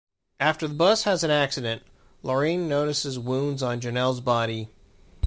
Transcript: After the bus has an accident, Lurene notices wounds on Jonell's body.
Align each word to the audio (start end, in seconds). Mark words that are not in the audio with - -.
After 0.39 0.67
the 0.67 0.73
bus 0.73 1.03
has 1.03 1.23
an 1.23 1.29
accident, 1.29 1.83
Lurene 2.23 2.67
notices 2.67 3.19
wounds 3.19 3.61
on 3.61 3.79
Jonell's 3.79 4.19
body. 4.19 4.69